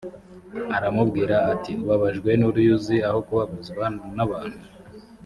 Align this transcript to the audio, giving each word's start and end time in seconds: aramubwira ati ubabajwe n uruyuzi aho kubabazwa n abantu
aramubwira 0.77 1.35
ati 1.53 1.71
ubabajwe 1.83 2.29
n 2.35 2.41
uruyuzi 2.49 2.95
aho 3.07 3.19
kubabazwa 3.27 3.85
n 4.15 4.17
abantu 4.25 4.59